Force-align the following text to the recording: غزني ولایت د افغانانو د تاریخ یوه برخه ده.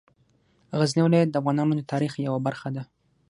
غزني 0.79 1.01
ولایت 1.03 1.29
د 1.31 1.35
افغانانو 1.41 1.73
د 1.77 1.81
تاریخ 1.91 2.13
یوه 2.27 2.39
برخه 2.47 2.69
ده. 2.75 2.83